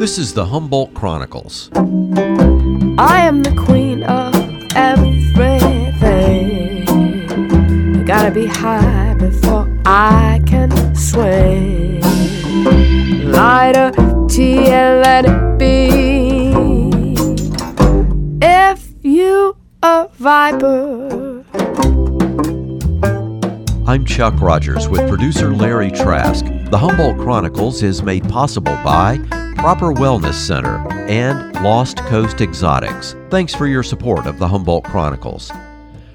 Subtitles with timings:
[0.00, 1.68] This is the Humboldt Chronicles.
[1.76, 4.34] I am the queen of
[4.74, 5.18] everything.
[7.98, 12.00] I gotta be high before I can swing.
[13.30, 13.92] Light a
[14.26, 16.54] tea and let it be.
[18.40, 21.44] If you a viper.
[23.86, 26.46] I'm Chuck Rogers with producer Larry Trask.
[26.70, 29.18] The Humboldt Chronicles is made possible by
[29.56, 33.14] Proper Wellness Center and Lost Coast Exotics.
[33.28, 35.52] Thanks for your support of the Humboldt Chronicles.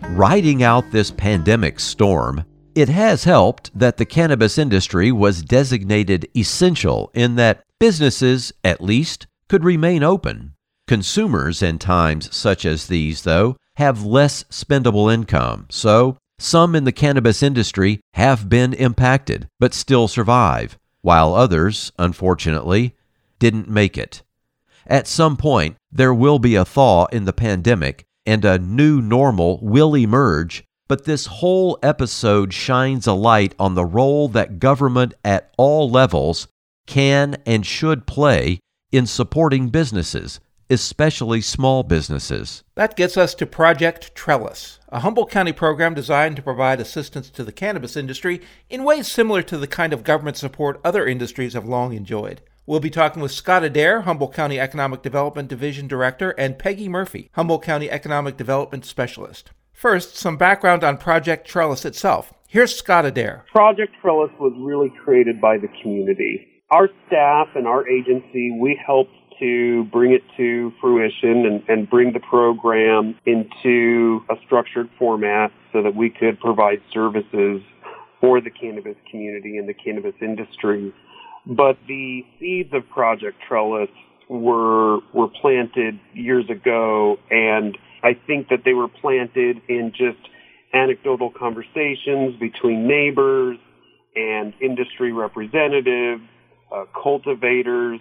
[0.09, 7.11] Riding out this pandemic storm, it has helped that the cannabis industry was designated essential
[7.13, 10.53] in that businesses, at least, could remain open.
[10.87, 16.91] Consumers in times such as these, though, have less spendable income, so some in the
[16.91, 22.94] cannabis industry have been impacted but still survive, while others, unfortunately,
[23.45, 24.23] didn't make it.
[24.87, 29.59] At some point, there will be a thaw in the pandemic and a new normal
[29.61, 35.53] will emerge, but this whole episode shines a light on the role that government at
[35.59, 36.47] all levels
[36.87, 38.59] can and should play
[38.91, 40.39] in supporting businesses,
[40.71, 42.63] especially small businesses.
[42.73, 47.43] That gets us to Project Trellis, a Humboldt County program designed to provide assistance to
[47.43, 51.67] the cannabis industry in ways similar to the kind of government support other industries have
[51.67, 52.41] long enjoyed.
[52.67, 57.29] We'll be talking with Scott Adair, Humboldt County Economic Development Division Director, and Peggy Murphy,
[57.33, 59.51] Humboldt County Economic Development Specialist.
[59.71, 62.33] First, some background on Project Trellis itself.
[62.47, 63.45] Here's Scott Adair.
[63.51, 66.47] Project Trellis was really created by the community.
[66.71, 72.13] Our staff and our agency, we helped to bring it to fruition and, and bring
[72.13, 77.61] the program into a structured format so that we could provide services
[78.19, 80.91] for the cannabis community and the cannabis industry.
[81.47, 83.89] But the seeds of Project Trellis
[84.29, 90.29] were were planted years ago and I think that they were planted in just
[90.73, 93.57] anecdotal conversations between neighbors
[94.15, 96.21] and industry representatives,
[96.71, 97.99] uh, cultivators,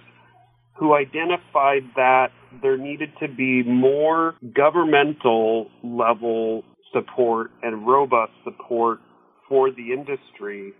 [0.76, 2.28] who identified that
[2.62, 9.00] there needed to be more governmental level support and robust support
[9.48, 10.72] for the industry,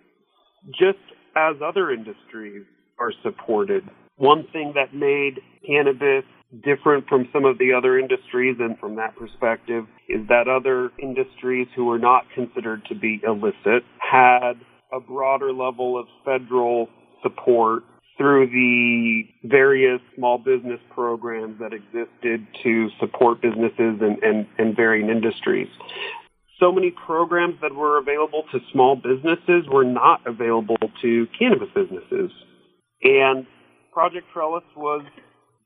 [0.69, 0.99] just
[1.37, 2.65] as other industries
[2.99, 3.89] are supported.
[4.17, 6.25] One thing that made cannabis
[6.63, 11.67] different from some of the other industries and from that perspective is that other industries
[11.75, 14.53] who were not considered to be illicit had
[14.93, 16.89] a broader level of federal
[17.23, 17.83] support
[18.17, 25.09] through the various small business programs that existed to support businesses and, and, and varying
[25.09, 25.69] industries.
[26.61, 32.31] So many programs that were available to small businesses were not available to cannabis businesses.
[33.03, 33.47] And
[33.93, 35.05] Project Trellis was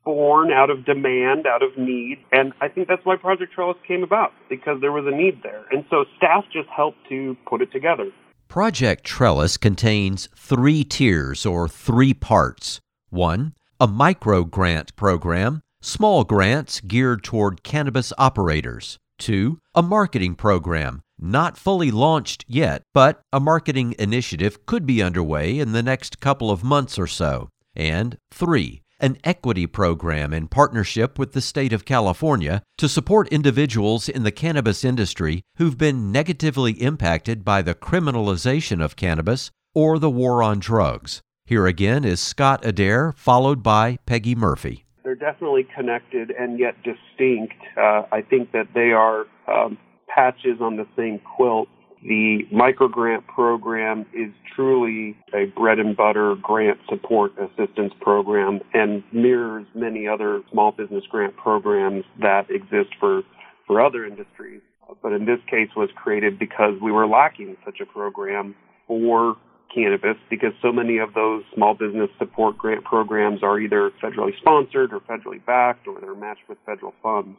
[0.03, 2.17] born out of demand, out of need.
[2.31, 5.65] And I think that's why Project Trellis came about, because there was a need there.
[5.71, 8.11] And so staff just helped to put it together.
[8.47, 12.79] Project Trellis contains three tiers or three parts.
[13.09, 18.97] One, a micro grant program, small grants geared toward cannabis operators.
[19.19, 25.59] Two, a marketing program, not fully launched yet, but a marketing initiative could be underway
[25.59, 27.49] in the next couple of months or so.
[27.75, 34.07] And three, an equity program in partnership with the state of California to support individuals
[34.07, 40.09] in the cannabis industry who've been negatively impacted by the criminalization of cannabis or the
[40.09, 41.21] war on drugs.
[41.45, 44.85] Here again is Scott Adair, followed by Peggy Murphy.
[45.03, 47.55] They're definitely connected and yet distinct.
[47.77, 49.77] Uh, I think that they are um,
[50.07, 51.69] patches on the same quilt
[52.03, 59.65] the microgrant program is truly a bread and butter grant support assistance program and mirrors
[59.75, 63.23] many other small business grant programs that exist for,
[63.67, 64.61] for other industries.
[65.03, 68.55] But in this case was created because we were lacking such a program
[68.87, 69.35] for
[69.73, 74.93] cannabis because so many of those small business support grant programs are either federally sponsored
[74.93, 77.37] or federally backed or they're matched with federal funds.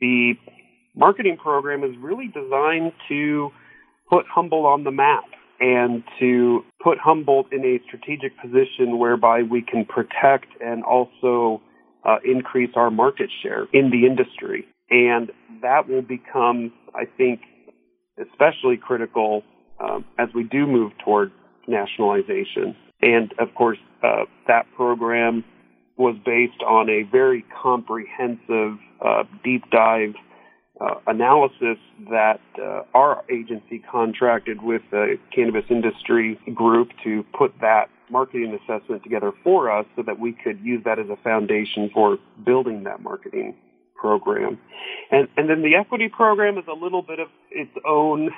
[0.00, 0.34] The
[0.94, 3.50] marketing program is really designed to
[4.10, 5.24] put Humboldt on the map
[5.60, 11.62] and to put Humboldt in a strategic position whereby we can protect and also
[12.04, 14.66] uh, increase our market share in the industry.
[14.90, 15.30] And
[15.62, 17.40] that will become, I think,
[18.20, 19.42] especially critical
[19.80, 21.32] um, as we do move toward
[21.66, 22.76] nationalization.
[23.00, 25.44] And of course, uh, that program
[25.96, 30.14] was based on a very comprehensive, uh, deep dive
[30.80, 31.78] uh, analysis
[32.10, 39.02] that uh, our agency contracted with the cannabis industry group to put that marketing assessment
[39.02, 43.00] together for us so that we could use that as a foundation for building that
[43.00, 43.54] marketing
[43.96, 44.58] program.
[45.10, 48.30] And, and then the equity program is a little bit of its own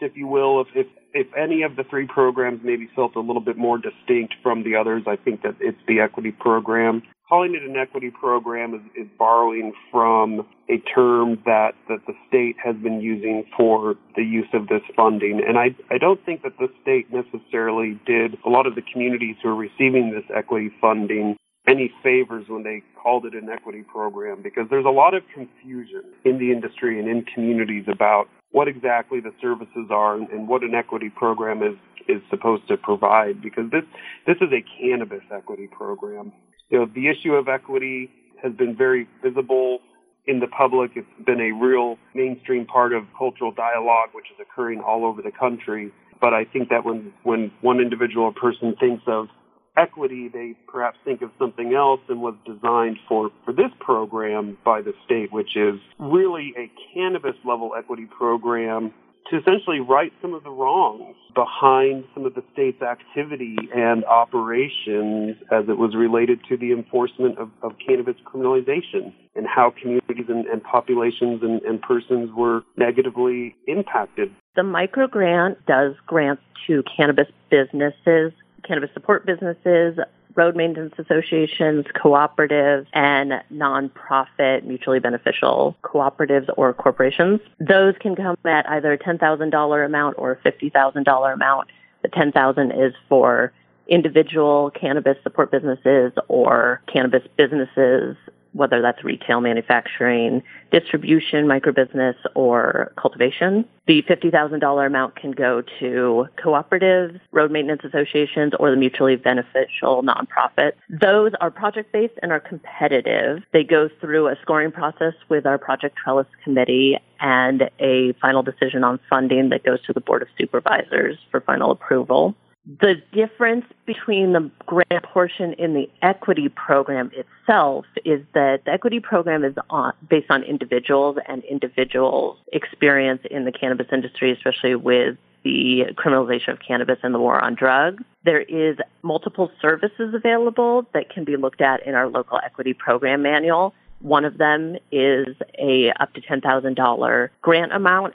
[0.00, 0.60] if you will.
[0.60, 4.34] If, if, if any of the three programs maybe felt a little bit more distinct
[4.42, 8.74] from the others, I think that it's the equity program calling it an equity program
[8.74, 14.22] is, is borrowing from a term that, that the state has been using for the
[14.22, 15.40] use of this funding.
[15.46, 19.36] And I, I don't think that the state necessarily did a lot of the communities
[19.42, 21.36] who are receiving this equity funding
[21.66, 26.02] any favors when they called it an equity program because there's a lot of confusion
[26.24, 30.74] in the industry and in communities about what exactly the services are and, what an
[30.74, 33.84] equity program is is supposed to provide because this
[34.26, 36.32] this is a cannabis equity program
[36.70, 38.10] you know, the issue of equity
[38.42, 39.78] has been very visible
[40.26, 40.92] in the public.
[40.96, 45.30] It's been a real mainstream part of cultural dialogue, which is occurring all over the
[45.30, 45.92] country.
[46.20, 49.28] But I think that when, when one individual person thinks of
[49.76, 54.80] equity, they perhaps think of something else and was designed for, for this program by
[54.80, 58.92] the state, which is really a cannabis level equity program
[59.30, 65.36] to essentially right some of the wrongs behind some of the state's activity and operations
[65.50, 70.46] as it was related to the enforcement of, of cannabis criminalization and how communities and,
[70.46, 74.30] and populations and, and persons were negatively impacted.
[74.56, 78.32] The micro grant does grants to cannabis businesses,
[78.64, 79.98] cannabis support businesses,
[80.34, 87.40] road maintenance associations, cooperatives, and nonprofit mutually beneficial cooperatives or corporations.
[87.60, 91.68] Those can come at either a $10,000 amount or a $50,000 amount.
[92.02, 93.52] The 10,000 is for
[93.86, 98.16] individual cannabis support businesses or cannabis businesses
[98.54, 103.64] whether that's retail manufacturing, distribution, microbusiness, or cultivation.
[103.86, 110.72] The $50,000 amount can go to cooperatives, road maintenance associations, or the mutually beneficial nonprofits.
[110.88, 113.42] Those are project based and are competitive.
[113.52, 118.84] They go through a scoring process with our Project Trellis committee and a final decision
[118.84, 122.34] on funding that goes to the Board of Supervisors for final approval.
[122.66, 129.00] The difference between the grant portion in the equity program itself is that the equity
[129.00, 135.18] program is on, based on individuals and individuals' experience in the cannabis industry, especially with
[135.44, 138.02] the criminalization of cannabis and the war on drugs.
[138.24, 143.20] There is multiple services available that can be looked at in our local equity program
[143.20, 143.74] manual.
[144.00, 148.14] One of them is a up to $10,000 grant amount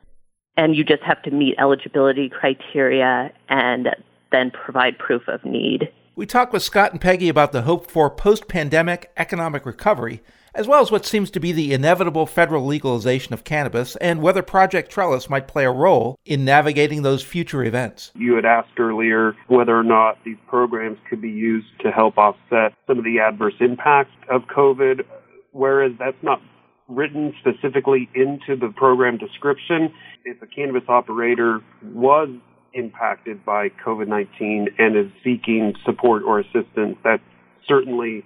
[0.58, 3.90] and you just have to meet eligibility criteria and
[4.32, 5.90] then provide proof of need.
[6.16, 10.22] We talked with Scott and Peggy about the hope for post pandemic economic recovery,
[10.54, 14.42] as well as what seems to be the inevitable federal legalization of cannabis and whether
[14.42, 18.12] Project Trellis might play a role in navigating those future events.
[18.16, 22.74] You had asked earlier whether or not these programs could be used to help offset
[22.86, 25.06] some of the adverse impacts of COVID,
[25.52, 26.42] whereas that's not
[26.90, 29.94] written specifically into the program description.
[30.26, 32.30] If a cannabis operator was
[32.74, 37.24] impacted by COVID-19 and is seeking support or assistance, that's
[37.68, 38.24] certainly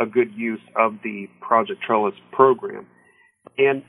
[0.00, 2.86] a good use of the Project Trellis program.
[3.58, 3.82] And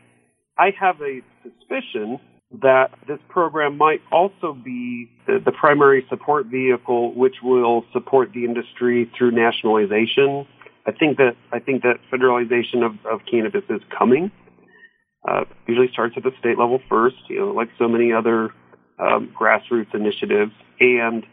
[0.58, 2.20] I have a suspicion
[2.62, 8.46] that this program might also be the, the, primary support vehicle which will support the
[8.46, 10.46] industry through nationalization.
[10.86, 14.32] I think that I think that federalization of, of cannabis is coming.
[15.28, 18.50] Uh, usually starts at the state level first, you know, like so many other
[19.00, 21.26] um, grassroots initiatives, and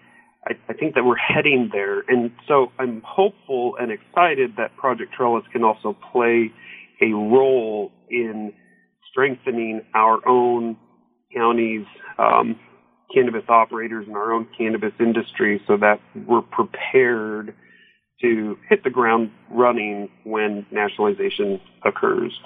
[0.46, 2.00] I, I, think that we're heading there.
[2.08, 6.50] And so I'm hopeful and excited that Project Trellis can also play
[7.02, 8.52] a role in
[9.10, 10.76] strengthening our own
[11.34, 11.86] counties,
[12.18, 12.58] um,
[13.14, 17.54] cannabis operators, and our own cannabis industry, so that we're prepared
[18.22, 22.38] to hit the ground running when nationalization occurs.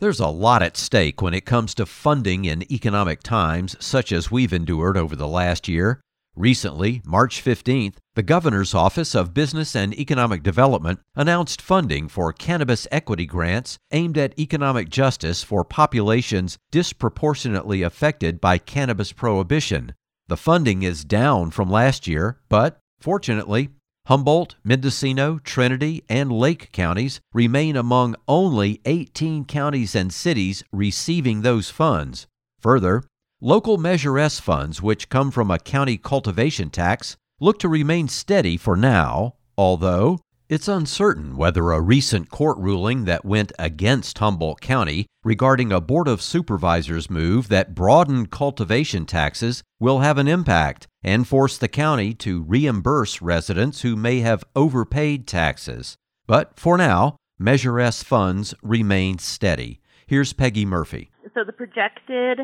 [0.00, 4.30] There's a lot at stake when it comes to funding in economic times such as
[4.30, 6.00] we've endured over the last year.
[6.34, 12.88] Recently, March 15th, the Governor's Office of Business and Economic Development announced funding for cannabis
[12.90, 19.92] equity grants aimed at economic justice for populations disproportionately affected by cannabis prohibition.
[20.28, 23.68] The funding is down from last year, but fortunately,
[24.10, 31.70] Humboldt, Mendocino, Trinity, and Lake counties remain among only 18 counties and cities receiving those
[31.70, 32.26] funds.
[32.58, 33.04] Further,
[33.40, 38.56] local Measure S funds, which come from a county cultivation tax, look to remain steady
[38.56, 40.18] for now, although
[40.50, 46.08] It's uncertain whether a recent court ruling that went against Humboldt County regarding a Board
[46.08, 52.14] of Supervisors move that broadened cultivation taxes will have an impact and force the county
[52.14, 55.96] to reimburse residents who may have overpaid taxes.
[56.26, 59.80] But for now, Measure S funds remain steady.
[60.08, 61.12] Here's Peggy Murphy.
[61.32, 62.40] So the projected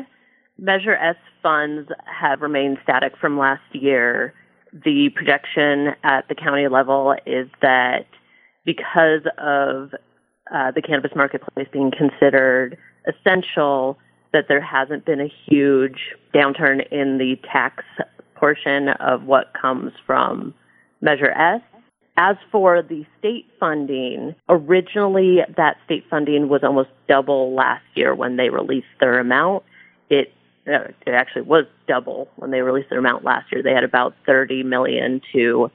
[0.57, 4.33] Measure S funds have remained static from last year
[4.83, 8.05] the projection at the county level is that
[8.65, 9.93] because of
[10.53, 13.97] uh, the cannabis marketplace being considered essential,
[14.33, 17.83] that there hasn't been a huge downturn in the tax
[18.35, 20.53] portion of what comes from
[21.01, 21.61] Measure S.
[22.17, 28.37] As for the state funding, originally that state funding was almost double last year when
[28.37, 29.63] they released their amount.
[30.09, 30.33] It
[30.67, 33.63] it actually was double when they released their amount last year.
[33.63, 35.71] They had about 30 million to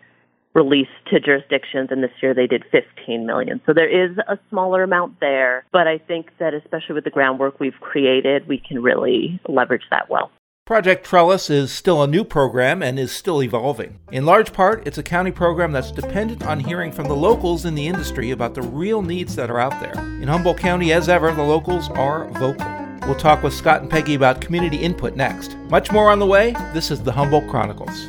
[0.55, 3.61] release to jurisdictions and this year they did 15 million.
[3.65, 7.59] So there is a smaller amount there, but I think that especially with the groundwork
[7.59, 10.31] we've created, we can really leverage that well.
[10.65, 13.99] Project Trellis is still a new program and is still evolving.
[14.13, 17.75] In large part, it's a county program that's dependent on hearing from the locals in
[17.75, 19.99] the industry about the real needs that are out there.
[20.23, 22.82] In Humboldt County, as ever, the locals are vocal.
[23.07, 25.57] We'll talk with Scott and Peggy about community input next.
[25.71, 26.53] Much more on the way.
[26.73, 28.09] This is the Humboldt Chronicles.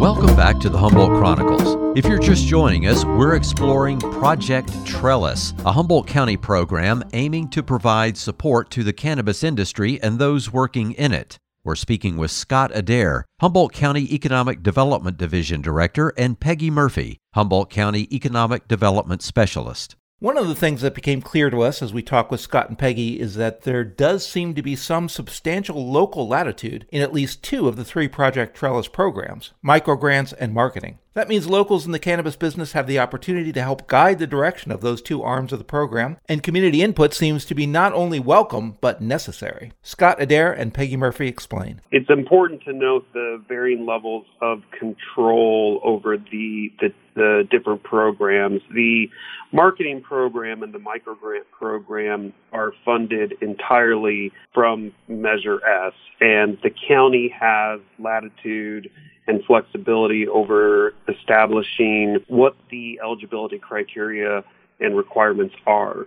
[0.00, 1.76] Welcome back to the Humboldt Chronicles.
[1.96, 7.62] If you're just joining us, we're exploring Project Trellis, a Humboldt County program aiming to
[7.62, 11.38] provide support to the cannabis industry and those working in it.
[11.64, 17.70] We're speaking with Scott Adair, Humboldt County Economic Development Division Director, and Peggy Murphy, Humboldt
[17.70, 19.96] County Economic Development Specialist.
[20.18, 22.78] One of the things that became clear to us as we talked with Scott and
[22.78, 27.42] Peggy is that there does seem to be some substantial local latitude in at least
[27.42, 30.98] two of the three Project Trellis programs microgrants and marketing.
[31.14, 34.72] That means locals in the cannabis business have the opportunity to help guide the direction
[34.72, 38.18] of those two arms of the program, and community input seems to be not only
[38.18, 39.70] welcome, but necessary.
[39.80, 41.80] Scott Adair and Peggy Murphy explain.
[41.92, 48.60] It's important to note the varying levels of control over the, the, the different programs.
[48.74, 49.08] The
[49.52, 57.32] marketing program and the microgrant program are funded entirely from Measure S, and the county
[57.38, 58.90] has latitude
[59.26, 64.44] and flexibility over establishing what the eligibility criteria
[64.80, 66.06] and requirements are.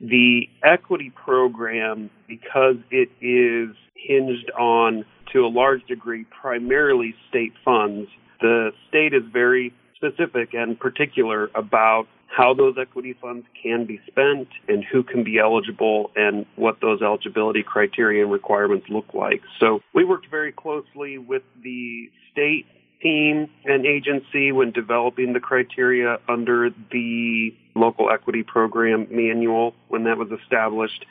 [0.00, 8.10] The equity program, because it is hinged on, to a large degree, primarily state funds,
[8.40, 14.48] the state is very specific and particular about how those equity funds can be spent
[14.68, 19.42] and who can be eligible and what those eligibility criteria and requirements look like.
[19.58, 22.66] So we worked very closely with the state
[23.02, 30.16] team and agency when developing the criteria under the local equity program manual when that
[30.16, 31.04] was established.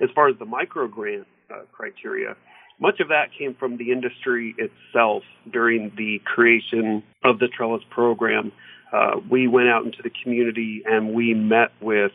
[0.00, 2.36] As far as the micro grant uh, criteria,
[2.80, 8.52] much of that came from the industry itself during the creation of the Trellis program.
[8.92, 12.12] Uh, we went out into the community and we met with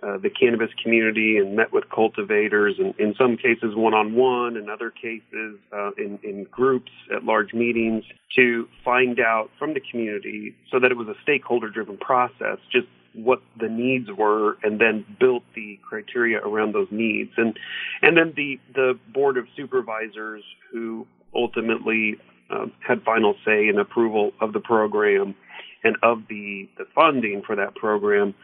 [0.00, 4.56] uh, the cannabis community and met with cultivators, and in some cases one on one,
[4.56, 8.04] in other cases uh, in, in groups at large meetings
[8.36, 12.86] to find out from the community so that it was a stakeholder driven process, just
[13.14, 17.32] what the needs were and then built the criteria around those needs.
[17.36, 17.58] And
[18.02, 22.16] and then the, the board of supervisors who ultimately
[22.50, 25.34] um, had final say in approval of the program
[25.84, 28.34] and of the, the funding for that program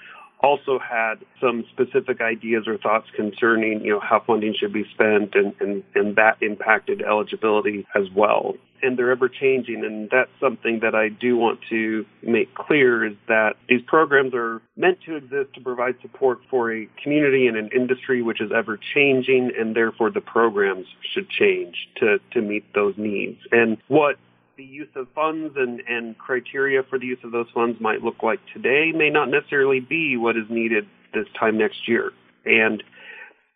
[0.45, 5.35] also had some specific ideas or thoughts concerning, you know, how funding should be spent
[5.35, 8.55] and, and, and that impacted eligibility as well.
[8.83, 13.15] And they're ever changing and that's something that I do want to make clear is
[13.29, 17.71] that these programs are meant to exist to provide support for a community and an
[17.75, 22.95] industry which is ever changing and therefore the programs should change to, to meet those
[22.99, 23.39] needs.
[23.51, 24.17] And what
[24.57, 28.23] the use of funds and, and criteria for the use of those funds might look
[28.23, 32.13] like today may not necessarily be what is needed this time next year.
[32.45, 32.83] And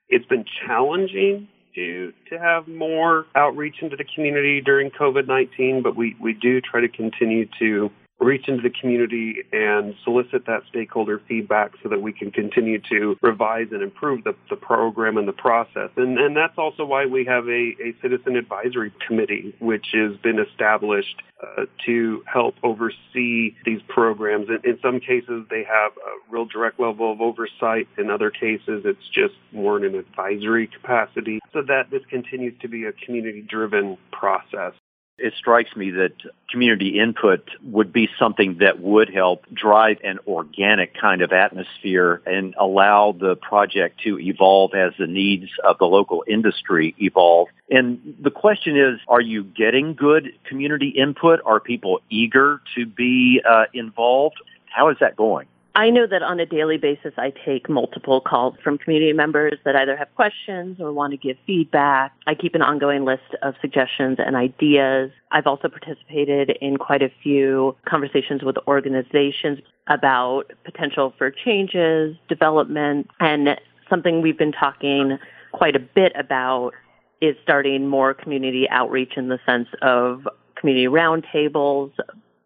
[0.09, 5.97] it's been challenging to to have more outreach into the community during COVID nineteen, but
[5.97, 7.90] we, we do try to continue to
[8.21, 13.17] reach into the community and solicit that stakeholder feedback so that we can continue to
[13.23, 15.91] revise and improve the, the program and the process.
[15.97, 20.39] And, and that's also why we have a, a citizen advisory committee, which has been
[20.39, 24.49] established uh, to help oversee these programs.
[24.49, 27.87] In, in some cases, they have a real direct level of oversight.
[27.97, 32.69] In other cases, it's just more in an advisory capacity so that this continues to
[32.69, 34.73] be a community driven process.
[35.19, 36.13] It strikes me that
[36.49, 42.55] community input would be something that would help drive an organic kind of atmosphere and
[42.59, 47.49] allow the project to evolve as the needs of the local industry evolve.
[47.71, 51.41] And the question is, are you getting good community input?
[51.45, 54.37] Are people eager to be uh, involved?
[54.67, 55.49] How is that going?
[55.79, 59.77] I know that on a daily basis, I take multiple calls from community members that
[59.77, 62.13] either have questions or want to give feedback.
[62.27, 65.13] I keep an ongoing list of suggestions and ideas.
[65.31, 73.09] I've also participated in quite a few conversations with organizations about potential for changes, development,
[73.21, 73.51] and
[73.89, 75.17] something we've been talking
[75.53, 76.73] quite a bit about
[77.21, 81.93] is starting more community outreach in the sense of community roundtables.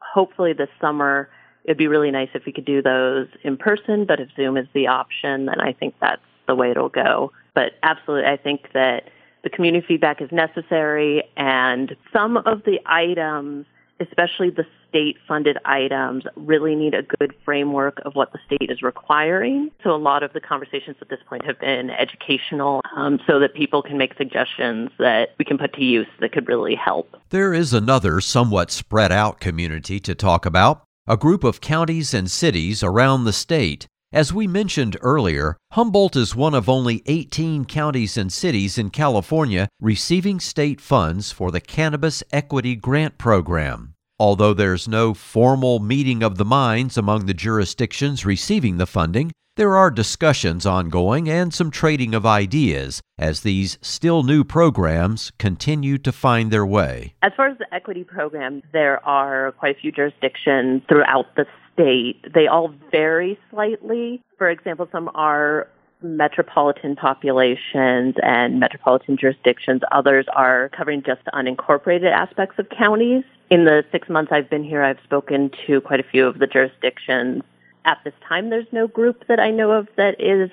[0.00, 1.30] Hopefully this summer,
[1.64, 4.66] it'd be really nice if we could do those in person, but if Zoom is
[4.74, 7.32] the option, then I think that's the way it'll go.
[7.54, 9.04] But absolutely, I think that
[9.44, 13.66] the community feedback is necessary and some of the items,
[14.00, 18.82] especially the state funded items, really need a good framework of what the state is
[18.82, 19.70] requiring.
[19.82, 23.54] So a lot of the conversations at this point have been educational um, so that
[23.54, 27.16] people can make suggestions that we can put to use that could really help.
[27.30, 32.30] There is another somewhat spread out community to talk about a group of counties and
[32.30, 33.88] cities around the state.
[34.12, 39.68] As we mentioned earlier, Humboldt is one of only 18 counties and cities in California
[39.80, 43.94] receiving state funds for the Cannabis Equity Grant Program.
[44.20, 49.76] Although there's no formal meeting of the minds among the jurisdictions receiving the funding, there
[49.76, 56.10] are discussions ongoing and some trading of ideas as these still new programs continue to
[56.10, 57.14] find their way.
[57.22, 61.44] As far as the equity program, there are quite a few jurisdictions throughout the
[61.74, 62.24] state.
[62.32, 64.22] They all vary slightly.
[64.38, 65.68] For example, some are
[66.02, 69.82] metropolitan populations and metropolitan jurisdictions.
[69.92, 73.22] Others are covering just unincorporated aspects of counties.
[73.50, 76.46] In the six months I've been here, I've spoken to quite a few of the
[76.46, 77.42] jurisdictions
[77.84, 80.50] at this time, there's no group that I know of that is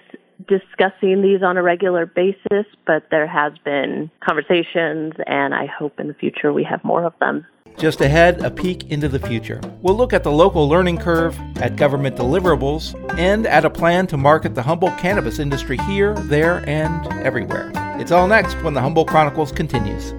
[0.47, 6.07] discussing these on a regular basis, but there has been conversations, and I hope in
[6.07, 7.45] the future we have more of them.
[7.77, 9.61] Just ahead, a peek into the future.
[9.81, 14.17] We'll look at the local learning curve, at government deliverables, and at a plan to
[14.17, 17.71] market the Humboldt cannabis industry here, there, and everywhere.
[17.99, 20.13] It's all next when the Humboldt Chronicles continues.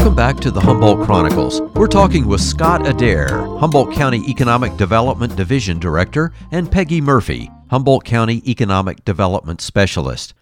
[0.00, 1.60] Welcome back to the Humboldt Chronicles.
[1.74, 8.06] We're talking with Scott Adair, Humboldt County Economic Development Division Director, and Peggy Murphy, Humboldt
[8.06, 10.32] County Economic Development Specialist.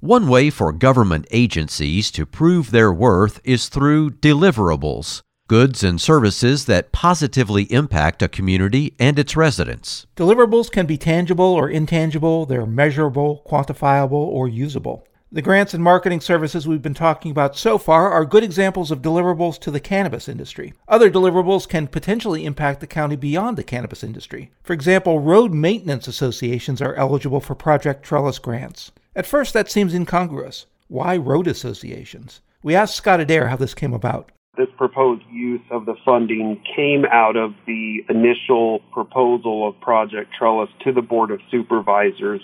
[0.00, 6.64] One way for government agencies to prove their worth is through deliverables goods and services
[6.64, 10.06] that positively impact a community and its residents.
[10.16, 15.06] Deliverables can be tangible or intangible, they're measurable, quantifiable, or usable.
[15.34, 19.00] The grants and marketing services we've been talking about so far are good examples of
[19.00, 20.74] deliverables to the cannabis industry.
[20.86, 24.50] Other deliverables can potentially impact the county beyond the cannabis industry.
[24.62, 28.92] For example, road maintenance associations are eligible for Project Trellis grants.
[29.16, 30.66] At first, that seems incongruous.
[30.88, 32.42] Why road associations?
[32.62, 34.30] We asked Scott Adair how this came about.
[34.58, 40.68] This proposed use of the funding came out of the initial proposal of Project Trellis
[40.84, 42.42] to the Board of Supervisors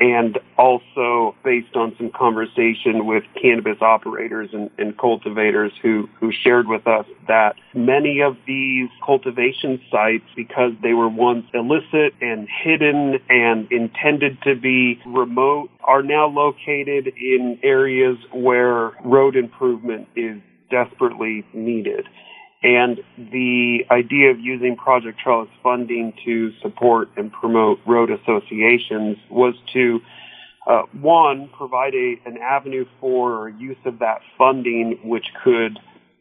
[0.00, 6.68] and also based on some conversation with cannabis operators and, and, cultivators who, who shared
[6.68, 13.18] with us that many of these cultivation sites, because they were once illicit and hidden
[13.28, 21.44] and intended to be remote, are now located in areas where road improvement is desperately
[21.52, 22.06] needed.
[22.62, 29.54] And the idea of using Project Trellis funding to support and promote road associations was
[29.74, 30.00] to,
[30.66, 35.78] uh, one, provide a, an avenue for use of that funding which could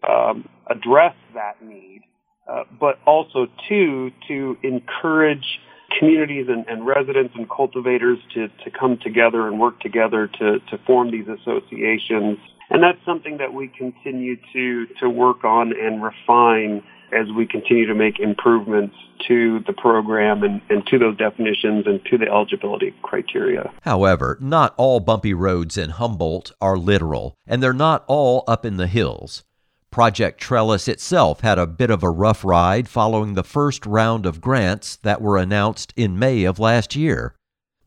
[0.08, 2.02] um, address that need,
[2.47, 5.60] uh, but also, two, to encourage
[5.97, 10.78] communities and, and, residents and cultivators to, to come together and work together to, to
[10.86, 12.38] form these associations
[12.70, 17.86] and that's something that we continue to, to work on and refine as we continue
[17.88, 18.96] to make improvements
[19.28, 23.72] to the program and, and to those definitions and to the eligibility criteria.
[23.82, 28.78] However, not all bumpy roads in Humboldt are literal, and they're not all up in
[28.78, 29.44] the hills.
[29.90, 34.42] Project Trellis itself had a bit of a rough ride following the first round of
[34.42, 37.34] grants that were announced in May of last year.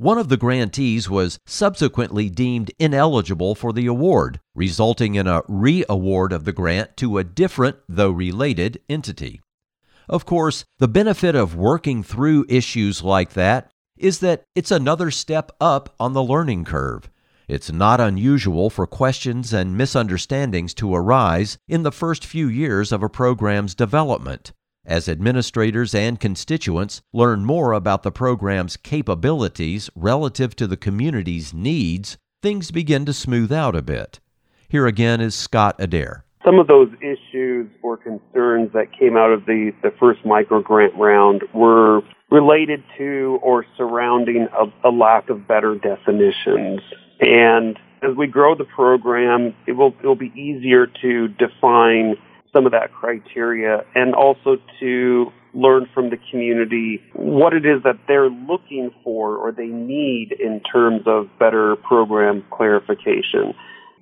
[0.01, 5.85] One of the grantees was subsequently deemed ineligible for the award, resulting in a re
[5.91, 9.43] award of the grant to a different, though related, entity.
[10.09, 15.53] Of course, the benefit of working through issues like that is that it's another step
[15.61, 17.11] up on the learning curve.
[17.47, 23.03] It's not unusual for questions and misunderstandings to arise in the first few years of
[23.03, 24.53] a program's development.
[24.91, 32.19] As administrators and constituents learn more about the program's capabilities relative to the community's needs,
[32.43, 34.19] things begin to smooth out a bit.
[34.69, 36.25] Here again is Scott Adair.
[36.45, 40.97] Some of those issues or concerns that came out of the, the first micro grant
[40.97, 42.01] round were
[42.33, 46.81] related to or surrounding a, a lack of better definitions.
[47.21, 52.17] And as we grow the program, it will, it will be easier to define
[52.53, 57.99] some of that criteria and also to learn from the community what it is that
[58.07, 63.55] they're looking for or they need in terms of better program clarification.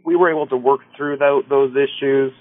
[0.04, 2.32] We were able to work through those issues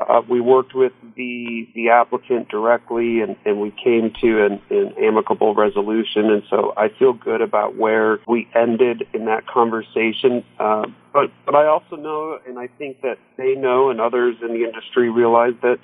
[0.00, 4.92] uh, we worked with the the applicant directly, and, and we came to an, an,
[5.00, 6.30] amicable resolution.
[6.30, 10.44] And so I feel good about where we ended in that conversation.
[10.58, 14.48] Uh, but but I also know, and I think that they know, and others in
[14.48, 15.78] the industry realize that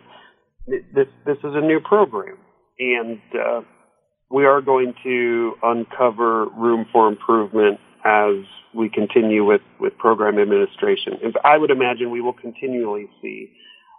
[0.66, 2.36] this this is a new program,
[2.80, 3.60] and uh,
[4.28, 8.44] we are going to uncover room for improvement as
[8.74, 11.14] we continue with, with program administration.
[11.44, 13.50] I would imagine we will continually see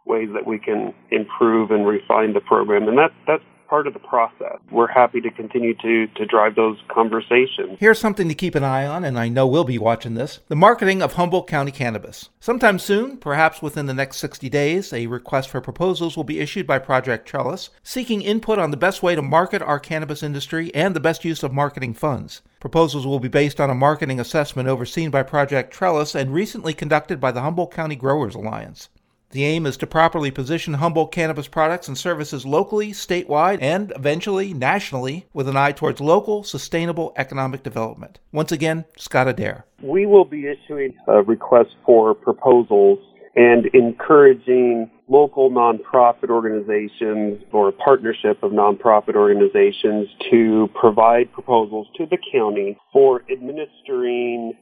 [0.05, 2.87] ways that we can improve and refine the program.
[2.87, 4.57] And that's, that's part of the process.
[4.69, 7.77] We're happy to continue to, to drive those conversations.
[7.79, 10.57] Here's something to keep an eye on, and I know we'll be watching this the
[10.57, 12.27] marketing of Humboldt County cannabis.
[12.41, 16.67] Sometime soon, perhaps within the next 60 days, a request for proposals will be issued
[16.67, 20.93] by Project Trellis, seeking input on the best way to market our cannabis industry and
[20.93, 22.41] the best use of marketing funds.
[22.59, 27.21] Proposals will be based on a marketing assessment overseen by Project Trellis and recently conducted
[27.21, 28.89] by the Humboldt County Growers Alliance.
[29.31, 34.53] The aim is to properly position Humboldt cannabis products and services locally, statewide, and eventually
[34.53, 38.19] nationally with an eye towards local, sustainable economic development.
[38.33, 39.65] Once again, Scott Adair.
[39.81, 42.99] We will be issuing a request for proposals
[43.35, 52.05] and encouraging local nonprofit organizations or a partnership of nonprofit organizations to provide proposals to
[52.05, 54.53] the county for administering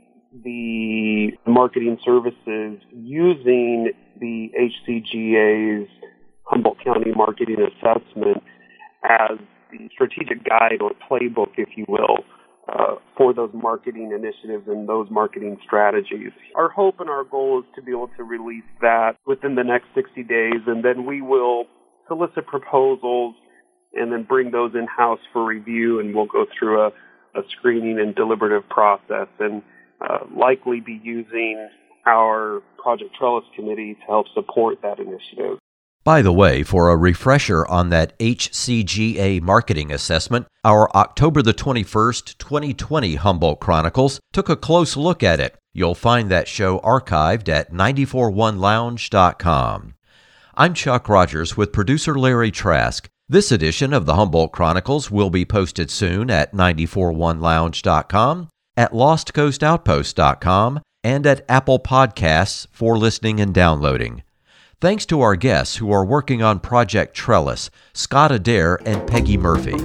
[0.43, 4.51] the marketing services using the
[4.87, 5.89] HCGA's
[6.43, 8.43] Humboldt County Marketing Assessment
[9.03, 9.37] as
[9.71, 12.23] the strategic guide or playbook, if you will,
[12.67, 16.31] uh, for those marketing initiatives and those marketing strategies.
[16.55, 19.87] Our hope and our goal is to be able to release that within the next
[19.95, 21.65] 60 days, and then we will
[22.07, 23.35] solicit proposals
[23.93, 26.87] and then bring those in house for review, and we'll go through a,
[27.35, 29.61] a screening and deliberative process, and
[30.01, 31.69] uh, likely be using
[32.05, 35.57] our Project Trellis committee to help support that initiative.
[36.03, 42.37] By the way, for a refresher on that HCGA marketing assessment, our October the 21st,
[42.37, 45.57] 2020 Humboldt Chronicles took a close look at it.
[45.73, 49.93] You'll find that show archived at 941lounge.com.
[50.55, 53.07] I'm Chuck Rogers with producer Larry Trask.
[53.27, 61.25] This edition of the Humboldt Chronicles will be posted soon at 941lounge.com, at lostcoastoutpost.com, and
[61.25, 64.23] at Apple Podcasts for listening and downloading.
[64.81, 69.77] Thanks to our guests who are working on Project Trellis, Scott Adair and Peggy Murphy.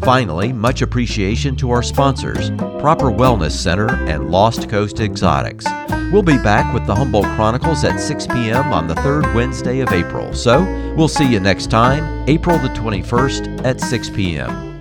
[0.00, 2.50] Finally, much appreciation to our sponsors,
[2.80, 5.64] Proper Wellness Center and Lost Coast Exotics.
[6.12, 8.70] We'll be back with the Humboldt Chronicles at 6 p.m.
[8.72, 10.34] on the third Wednesday of April.
[10.34, 10.62] So,
[10.94, 14.73] we'll see you next time, April the 21st at 6 p.m.